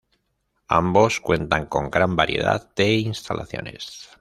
[0.69, 4.09] Ambos cuentan con gran variedad de instalaciones.